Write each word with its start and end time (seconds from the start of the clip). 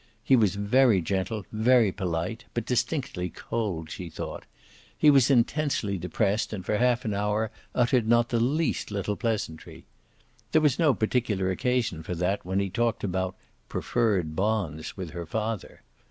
He 0.23 0.35
was 0.35 0.55
very 0.55 0.99
gentle, 0.99 1.45
very 1.51 1.91
polite, 1.91 2.45
but 2.55 2.65
distinctly 2.65 3.29
cold, 3.29 3.91
she 3.91 4.09
thought; 4.09 4.45
he 4.97 5.11
was 5.11 5.29
intensely 5.29 5.99
depressed 5.99 6.53
and 6.53 6.65
for 6.65 6.77
half 6.77 7.05
an 7.05 7.13
hour 7.13 7.51
uttered 7.75 8.07
not 8.07 8.29
the 8.29 8.39
least 8.39 8.89
little 8.89 9.15
pleasantry. 9.15 9.85
There 10.53 10.61
was 10.63 10.79
no 10.79 10.95
particular 10.95 11.51
occasion 11.51 12.01
for 12.01 12.15
that 12.15 12.43
when 12.43 12.59
he 12.59 12.71
talked 12.71 13.03
about 13.03 13.35
"preferred 13.69 14.35
bonds" 14.35 14.97
with 14.97 15.11
her 15.11 15.27
father. 15.27 15.83